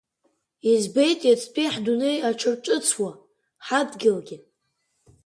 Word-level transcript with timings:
Избеит 0.73 1.21
иацтәи 1.25 1.71
ҳдунеи 1.73 2.17
аҽарҿыцуа, 2.29 3.11
ҳадгьылгьы… 3.65 4.37